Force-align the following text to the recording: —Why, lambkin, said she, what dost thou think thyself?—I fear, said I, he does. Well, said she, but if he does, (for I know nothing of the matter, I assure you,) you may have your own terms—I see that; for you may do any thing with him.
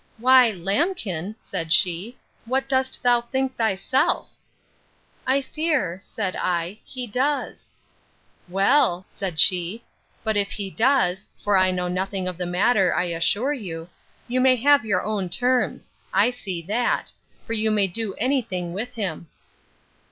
—Why, 0.17 0.49
lambkin, 0.49 1.35
said 1.37 1.71
she, 1.71 2.17
what 2.45 2.67
dost 2.67 3.03
thou 3.03 3.21
think 3.21 3.55
thyself?—I 3.55 5.41
fear, 5.41 5.99
said 6.01 6.35
I, 6.35 6.79
he 6.83 7.05
does. 7.05 7.69
Well, 8.49 9.05
said 9.11 9.39
she, 9.39 9.83
but 10.23 10.35
if 10.35 10.49
he 10.53 10.71
does, 10.71 11.27
(for 11.43 11.55
I 11.55 11.69
know 11.69 11.87
nothing 11.87 12.27
of 12.27 12.39
the 12.39 12.47
matter, 12.47 12.91
I 12.95 13.03
assure 13.13 13.53
you,) 13.53 13.89
you 14.27 14.41
may 14.41 14.55
have 14.55 14.85
your 14.85 15.03
own 15.03 15.29
terms—I 15.29 16.31
see 16.31 16.63
that; 16.63 17.11
for 17.45 17.53
you 17.53 17.69
may 17.69 17.85
do 17.85 18.15
any 18.15 18.41
thing 18.41 18.73
with 18.73 18.95
him. 18.95 19.27